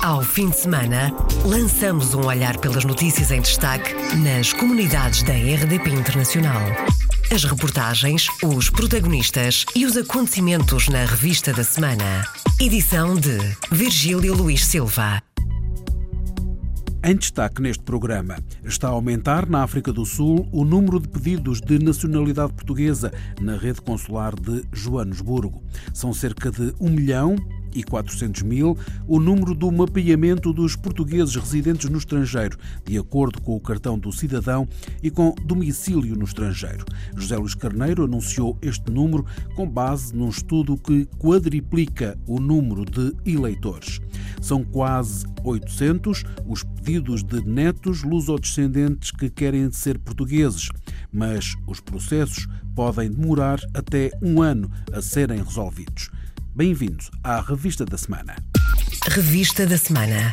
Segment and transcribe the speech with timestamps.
[0.00, 1.12] Ao fim de semana,
[1.44, 6.62] lançamos um olhar pelas notícias em destaque nas comunidades da RDP Internacional.
[7.32, 12.24] As reportagens, os protagonistas e os acontecimentos na revista da semana.
[12.60, 13.38] Edição de
[13.72, 15.20] Virgílio Luís Silva.
[17.04, 21.60] Em destaque neste programa, está a aumentar na África do Sul o número de pedidos
[21.60, 25.62] de nacionalidade portuguesa na rede consular de Joanesburgo.
[25.92, 27.36] São cerca de um milhão
[27.78, 28.76] e 400 mil
[29.06, 34.10] o número do mapeamento dos portugueses residentes no estrangeiro, de acordo com o cartão do
[34.10, 34.68] cidadão
[35.02, 36.84] e com domicílio no estrangeiro.
[37.16, 39.24] José Luís Carneiro anunciou este número
[39.54, 44.00] com base num estudo que quadriplica o número de eleitores.
[44.40, 50.68] São quase 800 os pedidos de netos lusodescendentes que querem ser portugueses,
[51.12, 56.10] mas os processos podem demorar até um ano a serem resolvidos.
[56.58, 58.34] Bem-vindos à Revista da Semana.
[59.08, 60.32] Revista da Semana.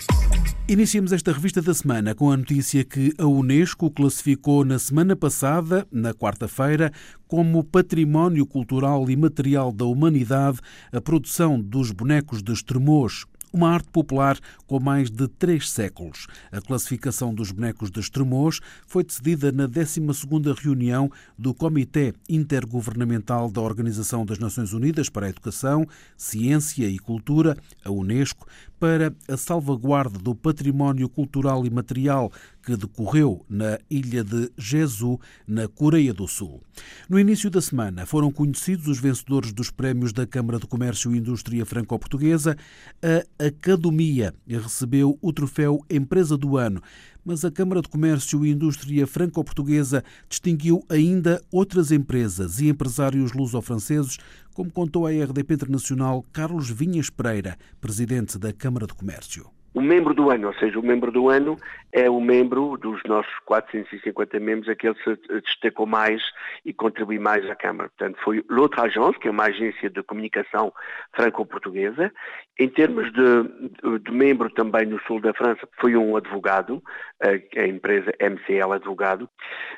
[0.67, 5.87] Iniciamos esta revista da semana com a notícia que a Unesco classificou na semana passada,
[5.91, 6.91] na quarta-feira,
[7.27, 10.57] como Património Cultural e Material da Humanidade
[10.91, 16.27] a produção dos bonecos de Estremoz, uma arte popular com mais de três séculos.
[16.51, 23.61] A classificação dos bonecos de Estremoz foi decidida na 12ª reunião do Comitê Intergovernamental da
[23.61, 28.45] Organização das Nações Unidas para a Educação, Ciência e Cultura, a Unesco,
[28.77, 32.29] para a salvaguarda do património cultural e material
[32.65, 36.63] que decorreu na ilha de Jeju, na Coreia do Sul.
[37.07, 41.17] No início da semana foram conhecidos os vencedores dos prémios da Câmara de Comércio e
[41.19, 42.57] Indústria Franco-Portuguesa.
[43.03, 46.81] A Academia recebeu o troféu Empresa do Ano,
[47.23, 54.17] mas a Câmara de Comércio e Indústria Franco-Portuguesa distinguiu ainda outras empresas e empresários luso-franceses,
[54.55, 59.54] como contou a RDP Internacional Carlos Vinhas Pereira, presidente da Câmara de Comércio.
[59.75, 61.57] O membro do ano, ou seja, o membro do ano
[61.91, 66.21] é o membro dos nossos 450 membros, aquele que se destacou mais
[66.63, 67.89] e contribui mais à Câmara.
[67.89, 70.71] Portanto, foi l'Autre Agence, que é uma agência de comunicação
[71.13, 72.09] franco-portuguesa.
[72.57, 76.81] Em termos de, de, membro também no sul da França, foi um advogado,
[77.21, 79.29] a empresa MCL Advogado.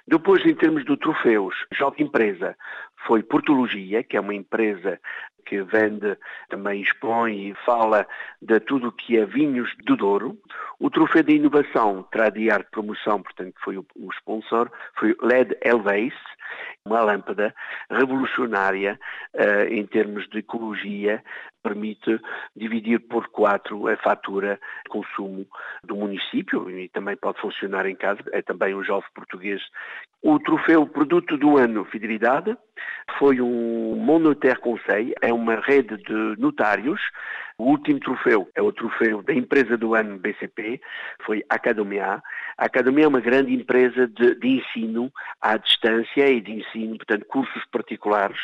[0.07, 2.55] Depois, em termos de troféus, Jovem Empresa,
[3.07, 5.00] foi Portologia, que é uma empresa
[5.47, 6.17] que vende,
[6.49, 8.05] também expõe e fala
[8.41, 10.37] de tudo o que é vinhos do Douro.
[10.79, 14.69] O troféu de inovação Tradiar Promoção, portanto, foi o, o sponsor,
[14.99, 16.13] foi LED Elveis,
[16.85, 17.53] uma lâmpada
[17.89, 18.99] revolucionária
[19.33, 21.23] uh, em termos de ecologia,
[21.61, 22.19] permite
[22.55, 25.45] dividir por quatro a fatura de consumo
[25.83, 29.61] do município e também pode funcionar em casa, é também um jovem português.
[30.23, 32.57] O troféu Produto do Ano Fidelidade
[33.19, 36.99] foi um Monotaire Conseil, é uma rede de notários
[37.59, 40.79] o último troféu é o troféu da empresa do ano BCP,
[41.25, 42.21] foi Academia.
[42.55, 45.11] A Academia é uma grande empresa de, de, ensino
[45.41, 48.37] à distância e de ensino, portanto, cursos particulares,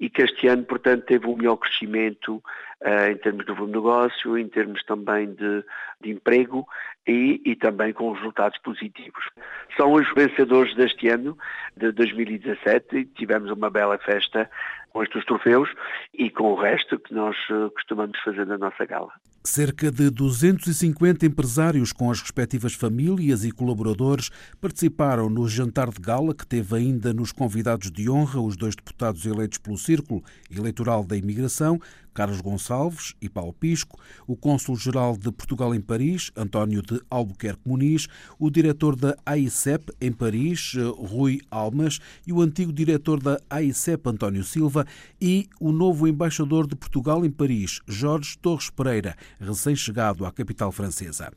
[0.00, 2.42] e que este ano, portanto, teve um melhor crescimento
[2.80, 5.62] uh, em termos de negócio, em termos também de,
[6.00, 6.66] de emprego
[7.06, 9.28] e, e, também com resultados positivos.
[9.76, 11.36] São os vencedores deste ano,
[11.76, 14.50] de 2017, e tivemos uma bela festa
[14.96, 15.68] com estes troféus
[16.14, 19.12] e com o resto que nós uh, costumamos fazer na nossa gala.
[19.44, 26.34] Cerca de 250 empresários com as respectivas famílias e colaboradores participaram no jantar de gala
[26.34, 31.14] que teve ainda nos convidados de honra os dois deputados eleitos pelo Círculo Eleitoral da
[31.14, 31.78] Imigração,
[32.16, 38.08] Carlos Gonçalves e Paulo Pisco, o cônsul-geral de Portugal em Paris, António de Albuquerque Muniz,
[38.38, 44.42] o diretor da AICEP em Paris, Rui Almas, e o antigo diretor da AICEP, António
[44.44, 44.86] Silva,
[45.20, 51.30] e o novo embaixador de Portugal em Paris, Jorge Torres Pereira, recém-chegado à capital francesa.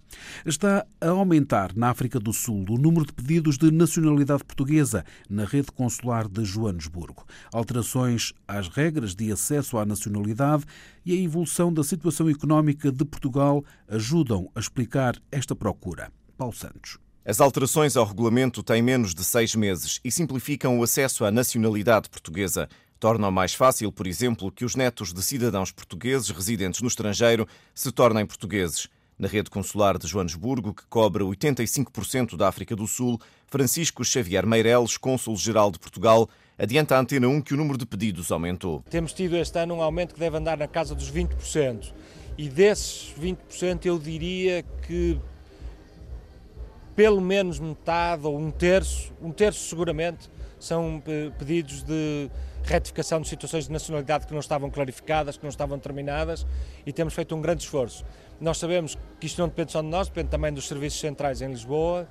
[0.45, 5.43] Está a aumentar na África do Sul o número de pedidos de nacionalidade portuguesa na
[5.43, 7.25] rede consular de Joanesburgo.
[7.51, 10.68] Alterações às regras de acesso à nacionalidade
[11.05, 16.11] e a evolução da situação económica de Portugal ajudam a explicar esta procura.
[16.37, 16.97] Paulo Santos.
[17.25, 22.09] As alterações ao regulamento têm menos de seis meses e simplificam o acesso à nacionalidade
[22.09, 22.67] portuguesa.
[22.99, 27.91] Tornam mais fácil, por exemplo, que os netos de cidadãos portugueses residentes no estrangeiro se
[27.91, 28.87] tornem portugueses.
[29.19, 34.95] Na rede consular de Joanesburgo, que cobre 85% da África do Sul, Francisco Xavier Meireles,
[34.95, 38.81] cônsul-geral de Portugal, adianta a Antena 1 que o número de pedidos aumentou.
[38.89, 41.91] Temos tido este ano um aumento que deve andar na casa dos 20%.
[42.37, 45.19] E desses 20% eu diria que
[46.95, 52.29] pelo menos metade ou um terço, um terço seguramente, são eh, pedidos de
[52.69, 56.45] retificação de situações de nacionalidade que não estavam clarificadas, que não estavam determinadas
[56.85, 58.05] e temos feito um grande esforço.
[58.39, 61.47] Nós sabemos que isto não depende só de nós, depende também dos serviços centrais em
[61.47, 62.07] Lisboa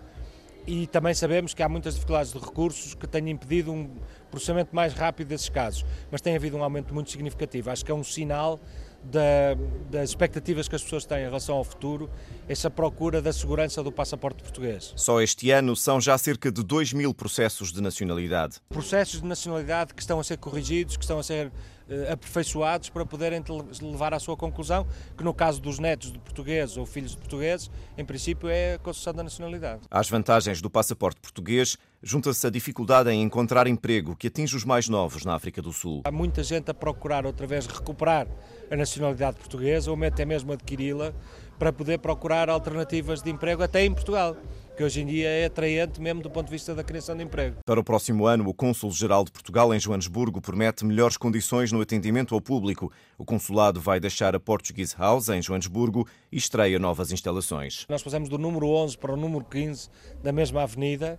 [0.67, 3.89] e também sabemos que há muitas dificuldades de recursos que têm impedido um
[4.31, 7.71] processamento mais rápido desses casos, mas tem havido um aumento muito significativo.
[7.71, 8.61] Acho que é um sinal
[9.03, 9.55] da,
[9.91, 12.11] das expectativas que as pessoas têm em relação ao futuro,
[12.49, 14.93] essa procura da segurança do passaporte português.
[14.97, 18.57] Só este ano são já cerca de 2 mil processos de nacionalidade.
[18.69, 21.51] Processos de nacionalidade que estão a ser corrigidos, que estão a ser
[21.89, 23.43] eh, aperfeiçoados para poderem
[23.81, 24.87] levar à sua conclusão,
[25.17, 28.79] que no caso dos netos de portugueses ou filhos de portugueses, em princípio é a
[28.79, 29.83] concessão da nacionalidade.
[29.91, 34.89] Às vantagens do passaporte português, junta-se a dificuldade em encontrar emprego que atinge os mais
[34.89, 36.03] novos na África do Sul.
[36.05, 38.27] Há muita gente a procurar outra vez recuperar
[38.71, 41.13] a nacionalidade portuguesa ou até mesmo adquiri-la
[41.59, 44.37] para poder procurar alternativas de emprego até em Portugal
[44.79, 47.57] que hoje em dia é atraente mesmo do ponto de vista da criação de emprego.
[47.67, 52.33] Para o próximo ano, o Cônsul-Geral de Portugal em Joanesburgo promete melhores condições no atendimento
[52.33, 52.93] ao público.
[53.19, 57.87] O consulado vai deixar a Portuguese House em Joanesburgo e estreia novas instalações.
[57.89, 59.89] Nós passamos do número 11 para o número 15
[60.23, 61.19] da mesma avenida.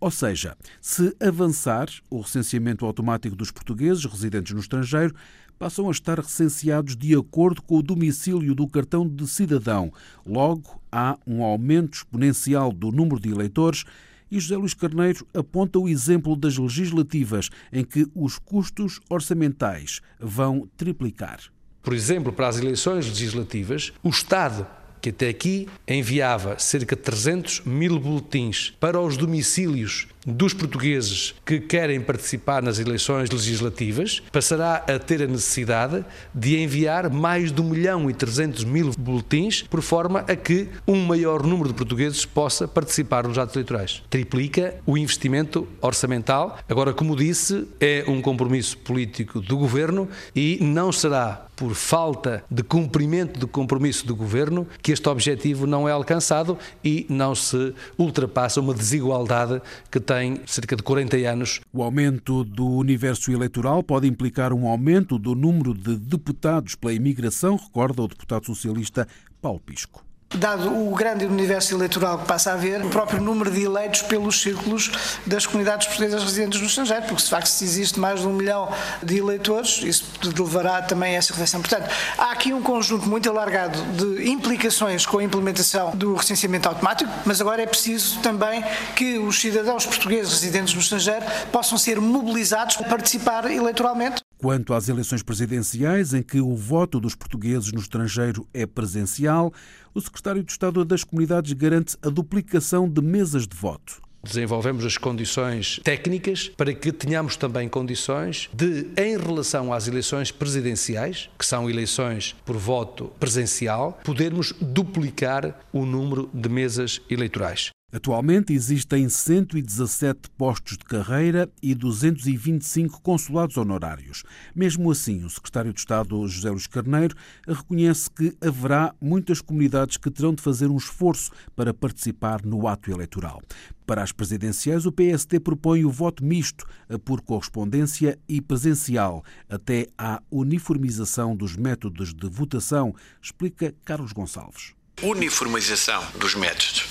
[0.00, 5.14] Ou seja, se avançar o recenseamento automático dos portugueses residentes no estrangeiro,
[5.58, 9.92] passam a estar recenseados de acordo com o domicílio do cartão de cidadão.
[10.24, 13.84] Logo, há um aumento exponencial do número de eleitores
[14.30, 20.66] e José Luís Carneiro aponta o exemplo das legislativas, em que os custos orçamentais vão
[20.78, 21.40] triplicar.
[21.82, 24.66] Por exemplo, para as eleições legislativas, o Estado
[25.00, 31.60] que até aqui enviava cerca de 300 mil boletins para os domicílios dos portugueses que
[31.60, 37.64] querem participar nas eleições legislativas, passará a ter a necessidade de enviar mais de 1
[37.64, 42.68] milhão e 300 mil boletins, por forma a que um maior número de portugueses possa
[42.68, 44.02] participar nos atos eleitorais.
[44.10, 46.58] Triplica o investimento orçamental.
[46.68, 52.62] Agora, como disse, é um compromisso político do governo e não será por falta de
[52.62, 58.62] cumprimento do compromisso do governo que este objetivo não é alcançado e não se ultrapassa
[58.62, 59.60] uma desigualdade
[59.90, 61.60] que tem cerca de 40 anos.
[61.72, 67.54] O aumento do universo eleitoral pode implicar um aumento do número de deputados pela imigração,
[67.54, 69.06] recorda o deputado socialista
[69.40, 70.09] Paulo Pisco.
[70.36, 74.40] Dado o grande universo eleitoral que passa a haver, o próprio número de eleitos pelos
[74.40, 78.32] círculos das comunidades portuguesas residentes no estrangeiro, porque de facto se existe mais de um
[78.32, 78.72] milhão
[79.02, 81.60] de eleitores, isso levará também a essa reflexão.
[81.60, 87.10] Portanto, há aqui um conjunto muito alargado de implicações com a implementação do recenseamento automático,
[87.24, 92.76] mas agora é preciso também que os cidadãos portugueses residentes no estrangeiro possam ser mobilizados
[92.76, 94.22] para participar eleitoralmente.
[94.40, 99.52] Quanto às eleições presidenciais, em que o voto dos portugueses no estrangeiro é presencial,
[99.94, 104.00] o secretário de Estado das Comunidades garante a duplicação de mesas de voto.
[104.24, 111.28] Desenvolvemos as condições técnicas para que tenhamos também condições de, em relação às eleições presidenciais,
[111.38, 117.72] que são eleições por voto presencial, podermos duplicar o número de mesas eleitorais.
[117.92, 124.22] Atualmente existem 117 postos de carreira e 225 consulados honorários.
[124.54, 130.08] Mesmo assim, o secretário de Estado José Luís Carneiro reconhece que haverá muitas comunidades que
[130.08, 133.42] terão de fazer um esforço para participar no ato eleitoral.
[133.84, 136.64] Para as presidenciais, o PSD propõe o voto misto
[137.04, 146.06] por correspondência e presencial, até à uniformização dos métodos de votação, explica Carlos Gonçalves uniformização
[146.14, 146.84] dos métodos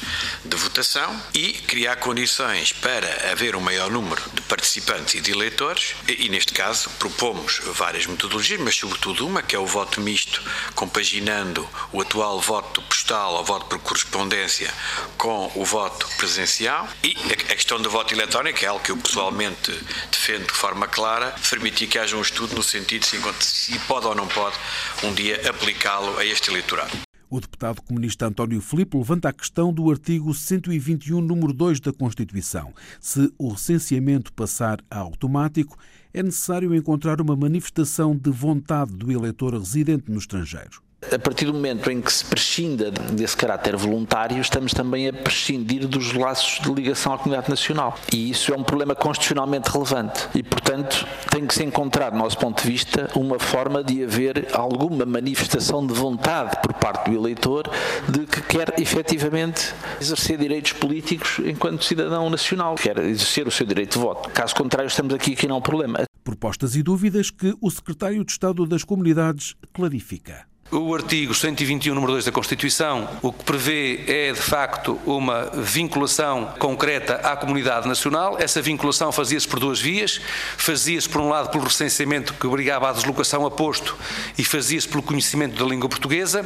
[0.44, 5.96] de votação e criar condições para haver um maior número de participantes e de eleitores,
[6.08, 10.42] e, e neste caso propomos várias metodologias, mas sobretudo uma que é o voto misto,
[10.76, 14.74] compaginando o atual voto postal ou voto por correspondência
[15.18, 19.72] com o voto presencial e a questão do voto eletrónico é algo que eu pessoalmente
[20.12, 24.16] defendo de forma clara, permitir que haja um estudo no sentido de se pode ou
[24.16, 24.56] não pode
[25.04, 27.09] um dia aplicá-lo a este eleitorado.
[27.32, 32.74] O deputado comunista António Filipe levanta a questão do artigo 121, número 2 da Constituição.
[33.00, 35.78] Se o recenseamento passar a automático,
[36.12, 41.54] é necessário encontrar uma manifestação de vontade do eleitor residente no estrangeiro a partir do
[41.54, 46.72] momento em que se prescinda desse caráter voluntário, estamos também a prescindir dos laços de
[46.72, 47.98] ligação à comunidade nacional.
[48.14, 50.28] E isso é um problema constitucionalmente relevante.
[50.36, 54.50] E, portanto, tem que se encontrar, do nosso ponto de vista, uma forma de haver
[54.54, 57.70] alguma manifestação de vontade por parte do eleitor
[58.08, 63.94] de que quer efetivamente exercer direitos políticos enquanto cidadão nacional, quer exercer o seu direito
[63.94, 64.30] de voto.
[64.30, 66.04] Caso contrário, estamos aqui que não é um problema.
[66.24, 70.50] Propostas e dúvidas que o secretário de Estado das Comunidades clarifica.
[70.72, 76.54] O artigo 121, número 2 da Constituição, o que prevê é, de facto, uma vinculação
[76.60, 78.38] concreta à comunidade nacional.
[78.40, 80.22] Essa vinculação fazia-se por duas vias.
[80.58, 83.98] Fazia-se, por um lado, pelo recenseamento que obrigava à deslocação a posto
[84.38, 86.46] e fazia-se pelo conhecimento da língua portuguesa.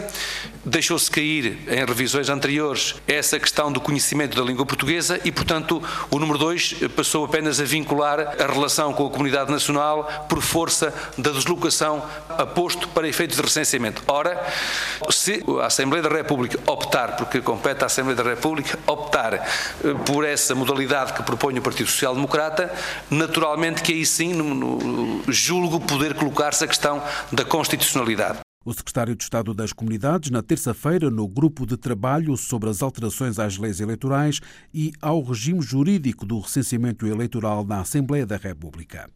[0.63, 6.17] Deixou-se cair, em revisões anteriores, essa questão do conhecimento da língua portuguesa e, portanto, o
[6.17, 11.31] número 2 passou apenas a vincular a relação com a comunidade nacional por força da
[11.31, 14.01] deslocação a posto para efeitos de recenseamento.
[14.13, 14.39] Ora,
[15.09, 19.41] se a Assembleia da República optar, porque compete à Assembleia da República, optar eh,
[20.05, 22.71] por essa modalidade que propõe o Partido Social Democrata,
[23.09, 27.01] naturalmente que aí sim no, no, julgo poder colocar-se a questão
[27.31, 28.37] da constitucionalidade.
[28.65, 33.37] O secretário de Estado das Comunidades, na terça-feira, no grupo de trabalho sobre as alterações
[33.37, 34.39] às leis eleitorais
[34.73, 39.09] e ao regime jurídico do recenseamento eleitoral na Assembleia da República.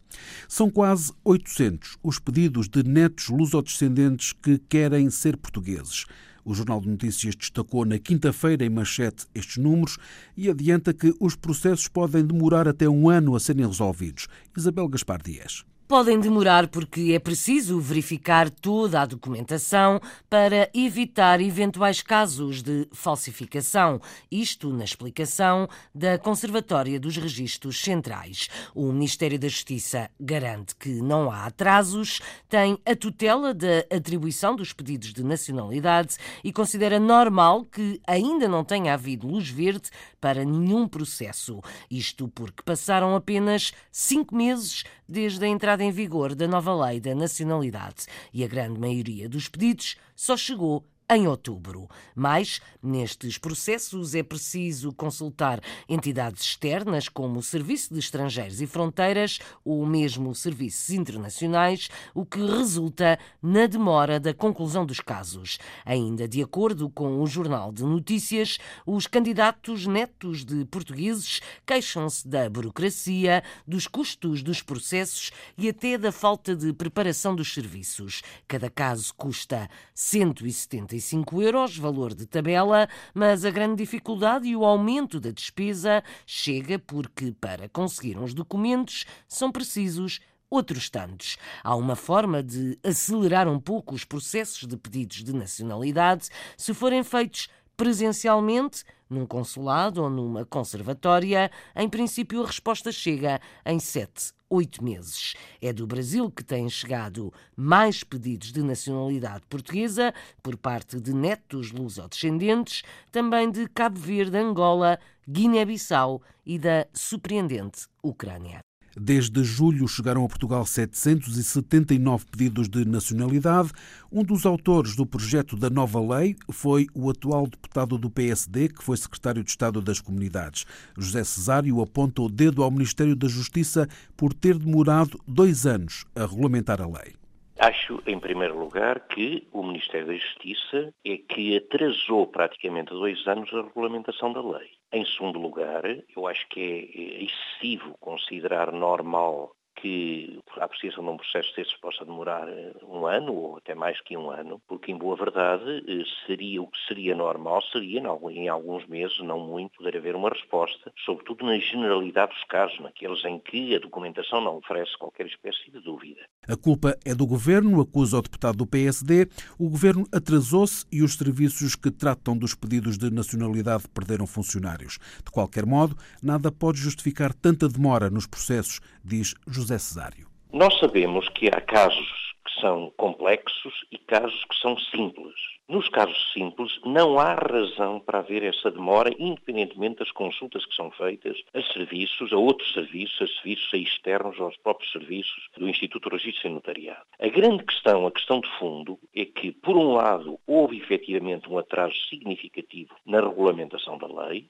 [0.49, 6.05] São quase 800 os pedidos de netos lusodescendentes que querem ser portugueses.
[6.43, 9.97] O Jornal de Notícias destacou na quinta-feira em manchete estes números
[10.35, 14.27] e adianta que os processos podem demorar até um ano a serem resolvidos.
[14.57, 15.63] Isabel Gaspar Dias.
[15.87, 24.01] Podem demorar porque é preciso verificar toda a documentação para evitar eventuais casos de falsificação.
[24.29, 25.65] Isto na explicação
[25.95, 28.49] da Conservatória dos Registros Centrais.
[28.75, 34.73] O Ministério da Justiça garante que não há atrasos, tem a tutela da atribuição dos
[34.73, 39.89] pedidos de nacionalidade e considera normal que ainda não tenha havido luz verde
[40.19, 41.61] para nenhum processo.
[41.89, 47.13] Isto porque passaram apenas cinco meses desde a entrada em vigor da nova lei da
[47.15, 51.89] nacionalidade e a grande maioria dos pedidos só chegou em outubro.
[52.13, 59.39] Mas, nestes processos, é preciso consultar entidades externas, como o Serviço de Estrangeiros e Fronteiras
[59.63, 65.57] ou mesmo serviços internacionais, o que resulta na demora da conclusão dos casos.
[65.85, 72.49] Ainda de acordo com o Jornal de Notícias, os candidatos netos de portugueses queixam-se da
[72.49, 78.21] burocracia, dos custos dos processos e até da falta de preparação dos serviços.
[78.47, 84.65] Cada caso custa 170 45 euros, valor de tabela, mas a grande dificuldade e o
[84.65, 91.37] aumento da despesa chega porque, para conseguir uns documentos, são precisos outros tantos.
[91.63, 97.03] Há uma forma de acelerar um pouco os processos de pedidos de nacionalidade se forem
[97.03, 104.83] feitos presencialmente, num consulado ou numa conservatória, em princípio a resposta chega em sete, oito
[104.83, 105.33] meses.
[105.61, 111.71] É do Brasil que têm chegado mais pedidos de nacionalidade portuguesa por parte de netos
[111.71, 118.66] lusodescendentes, também de Cabo Verde, Angola, Guiné-Bissau e da surpreendente Ucrânia.
[118.99, 123.71] Desde julho chegaram a Portugal 779 pedidos de nacionalidade.
[124.11, 128.83] Um dos autores do projeto da nova lei foi o atual deputado do PSD, que
[128.83, 130.65] foi secretário de Estado das Comunidades.
[130.97, 136.21] José Cesário aponta o dedo ao Ministério da Justiça por ter demorado dois anos a
[136.21, 137.13] regulamentar a lei.
[137.59, 143.51] Acho, em primeiro lugar, que o Ministério da Justiça é que atrasou praticamente dois anos
[143.51, 144.69] a regulamentação da lei.
[144.93, 145.83] Em segundo lugar,
[146.15, 152.03] eu acho que é excessivo considerar normal que a apreciação de um processo desses possa
[152.03, 156.03] demorar eh, um ano ou até mais que um ano, porque em boa verdade eh,
[156.25, 160.91] seria o que seria normal, seria em alguns meses, não muito, poder haver uma resposta,
[161.05, 165.79] sobretudo na generalidade dos casos, naqueles em que a documentação não oferece qualquer espécie de
[165.79, 166.21] dúvida.
[166.47, 169.27] A culpa é do governo, acusa o deputado do PSD.
[169.59, 174.97] O governo atrasou-se e os serviços que tratam dos pedidos de nacionalidade perderam funcionários.
[175.23, 180.27] De qualquer modo, nada pode justificar tanta demora nos processos, diz José José Cesário.
[180.53, 182.07] Nós sabemos que há casos
[182.45, 185.33] que são complexos e casos que são simples.
[185.67, 190.89] Nos casos simples, não há razão para haver essa demora, independentemente das consultas que são
[190.91, 196.15] feitas a serviços, a outros serviços, a serviços externos aos próprios serviços do Instituto de
[196.15, 197.03] Registro e Notariado.
[197.19, 201.57] A grande questão, a questão de fundo, é que, por um lado, houve efetivamente um
[201.57, 204.49] atraso significativo na regulamentação da lei,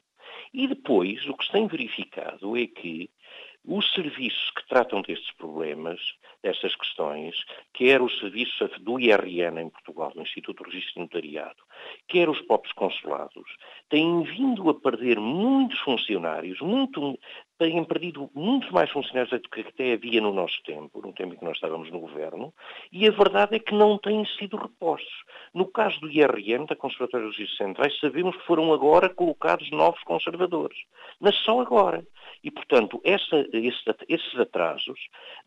[0.54, 3.10] e depois, o que se tem verificado é que
[3.68, 6.00] os serviços que tratam destes problemas,
[6.42, 7.36] destas questões,
[7.74, 11.62] quer os serviços do IRN em Portugal, do Instituto de Registro Notariado,
[12.08, 13.58] quer os próprios consulados,
[13.90, 17.20] têm vindo a perder muitos funcionários, muito,
[17.58, 21.38] têm perdido muitos mais funcionários do que até havia no nosso tempo, no tempo em
[21.38, 22.54] que nós estávamos no governo,
[22.92, 25.24] e a verdade é que não têm sido repostos.
[25.54, 30.02] No caso do IRN, da Conservatória dos Registros Centrais, sabemos que foram agora colocados novos
[30.04, 30.78] conservadores,
[31.20, 32.06] mas só agora.
[32.44, 35.00] E, portanto, essa, esse, esses atrasos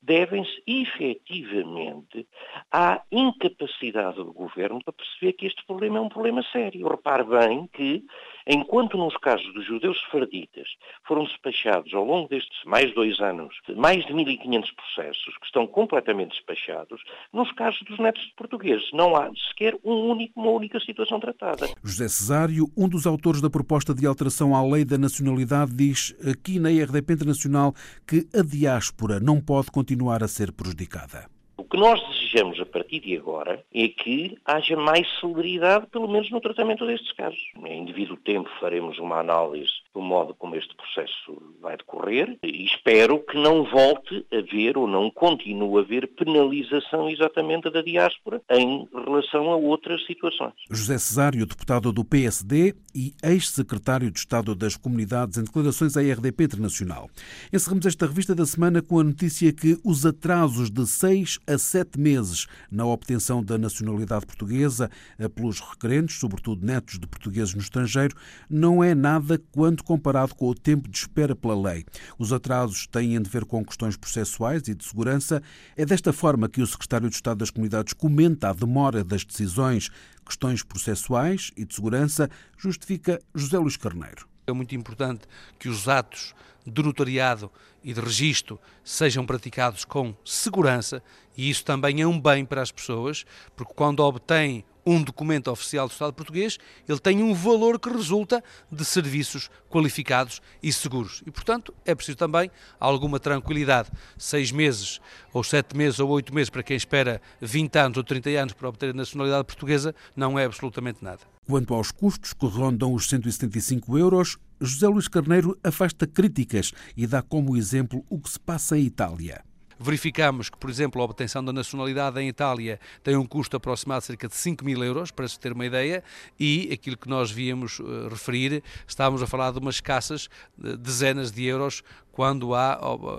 [0.02, 2.26] devem-se efetivamente
[2.71, 6.88] à incapacidade do governo para perceber que este problema é um problema sério.
[6.88, 8.05] Repare bem que,
[8.50, 10.69] enquanto nos casos dos judeus sefarditas
[11.07, 16.30] foram despachados ao longo destes mais dois anos mais de 1.500 processos que estão completamente
[16.30, 17.00] despachados,
[17.33, 21.69] nos casos dos netos de portugueses não há sequer um único, uma única situação tratada.
[21.83, 26.59] José Cesário, um dos autores da proposta de alteração à lei da nacionalidade, diz aqui
[26.59, 27.73] na RDP Internacional
[28.07, 31.39] que a diáspora não pode continuar a ser prejudicada.
[31.71, 36.41] Que nós desejamos a partir de agora é que haja mais celeridade, pelo menos no
[36.41, 37.41] tratamento destes casos.
[37.65, 43.21] Em devido tempo faremos uma análise do modo como este processo vai decorrer e espero
[43.21, 48.88] que não volte a haver ou não continue a haver penalização exatamente da diáspora em
[48.92, 50.55] relação a outras situações.
[50.71, 56.44] José Cesário, deputado do PSD e ex-secretário de Estado das Comunidades em declarações à RDP
[56.44, 57.09] Internacional.
[57.53, 61.99] Encerramos esta revista da semana com a notícia que os atrasos de seis a sete
[61.99, 64.90] meses na obtenção da nacionalidade portuguesa
[65.35, 68.16] pelos requerentes, sobretudo netos de portugueses no estrangeiro,
[68.49, 71.85] não é nada quando comparado com o tempo de espera pela lei.
[72.18, 75.42] Os atrasos têm de ver com questões processuais e de segurança.
[75.77, 79.90] É desta forma que o secretário de Estado das Comunidades comenta a demora das decisões,
[80.25, 84.29] questões processuais e de segurança, justifica José Luís Carneiro.
[84.46, 85.23] É muito importante
[85.59, 86.35] que os atos
[86.66, 87.51] do notariado
[87.83, 91.03] e de registro sejam praticados com segurança
[91.37, 93.25] e isso também é um bem para as pessoas,
[93.57, 98.42] porque quando obtêm um documento oficial do Estado português, ele tem um valor que resulta
[98.70, 101.23] de serviços qualificados e seguros.
[101.27, 103.90] E, portanto, é preciso também alguma tranquilidade.
[104.18, 105.01] Seis meses,
[105.33, 108.68] ou sete meses, ou oito meses, para quem espera 20 anos ou 30 anos para
[108.68, 111.20] obter a nacionalidade portuguesa, não é absolutamente nada.
[111.51, 117.23] Quanto aos custos, que rondam os 175 euros, José Luís Carneiro afasta críticas e dá
[117.23, 119.43] como exemplo o que se passa em Itália.
[119.77, 124.07] Verificamos que, por exemplo, a obtenção da nacionalidade em Itália tem um custo aproximado de
[124.07, 126.05] cerca de 5 mil euros, para se ter uma ideia,
[126.39, 131.33] e aquilo que nós víamos uh, referir, estávamos a falar de umas escassas uh, dezenas
[131.33, 131.83] de euros
[132.13, 132.75] quando há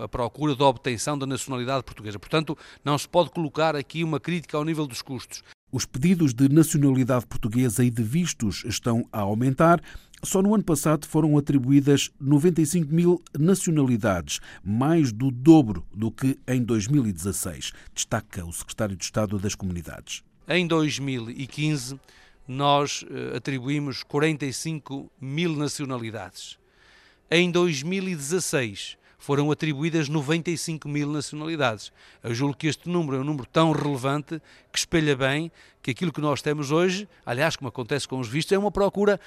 [0.06, 2.17] a procura da obtenção da nacionalidade portuguesa.
[2.17, 5.44] Portanto, não se pode colocar aqui uma crítica ao nível dos custos.
[5.71, 9.81] Os pedidos de nacionalidade portuguesa e de vistos estão a aumentar.
[10.21, 16.62] Só no ano passado foram atribuídas 95 mil nacionalidades, mais do dobro do que em
[16.62, 20.23] 2016, destaca o secretário de Estado das Comunidades.
[20.45, 21.97] Em 2015,
[22.45, 26.60] nós eh, atribuímos 45 mil nacionalidades.
[27.31, 31.93] Em 2016, foram atribuídas 95 mil nacionalidades.
[32.23, 34.41] Eu julgo que este número é um número tão relevante
[34.73, 38.51] que espelha bem que aquilo que nós temos hoje, aliás, como acontece com os vistos,
[38.51, 39.19] é uma procura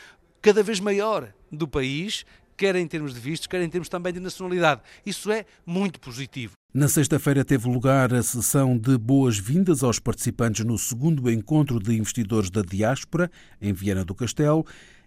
[0.43, 2.27] cada vez maior do país,
[2.57, 4.81] quer em termos de vistos, quer em termos também de nacionalidade.
[5.07, 6.55] Isso é muito positivo.
[6.75, 12.51] Na sexta-feira teve lugar a sessão de boas-vindas aos participantes no segundo encontro de investidores
[12.51, 13.31] da diáspora,
[13.63, 14.67] em Viana do Castelo.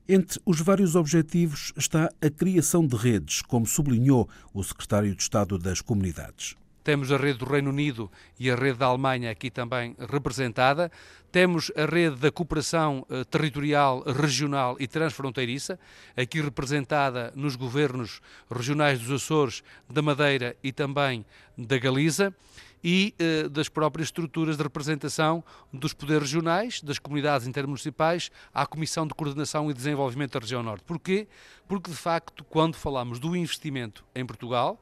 [0.09, 5.57] Entre os vários objetivos está a criação de redes, como sublinhou o secretário de Estado
[5.57, 6.55] das Comunidades
[6.87, 10.89] temos a rede do Reino Unido e a rede da Alemanha aqui também representada.
[11.29, 15.77] Temos a rede da cooperação eh, territorial, regional e transfronteiriça,
[16.15, 21.25] aqui representada nos governos regionais dos Açores, da Madeira e também
[21.57, 22.33] da Galiza
[22.83, 29.07] e eh, das próprias estruturas de representação dos poderes regionais, das comunidades intermunicipais, à Comissão
[29.07, 30.83] de Coordenação e Desenvolvimento da Região Norte.
[30.85, 31.27] Porquê?
[31.67, 34.81] Porque, de facto, quando falamos do investimento em Portugal,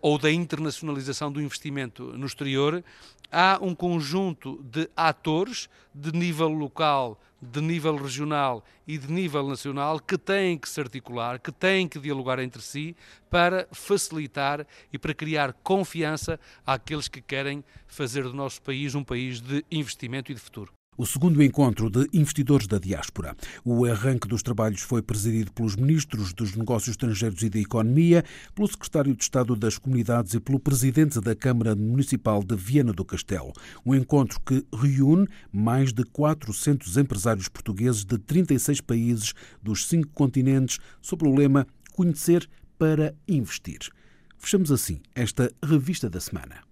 [0.00, 2.84] ou da internacionalização do investimento no exterior,
[3.30, 9.98] há um conjunto de atores de nível local, de nível regional e de nível nacional
[9.98, 12.96] que têm que se articular, que têm que dialogar entre si
[13.28, 19.40] para facilitar e para criar confiança àqueles que querem fazer do nosso país um país
[19.40, 20.72] de investimento e de futuro.
[20.94, 23.34] O segundo encontro de investidores da diáspora.
[23.64, 28.22] O arranque dos trabalhos foi presidido pelos ministros dos Negócios Estrangeiros e da Economia,
[28.54, 33.06] pelo secretário de Estado das Comunidades e pelo presidente da Câmara Municipal de Viana do
[33.06, 33.54] Castelo.
[33.86, 40.78] Um encontro que reúne mais de 400 empresários portugueses de 36 países dos cinco continentes
[41.00, 42.46] sob o lema Conhecer
[42.78, 43.80] para Investir.
[44.36, 46.71] Fechamos assim esta revista da semana.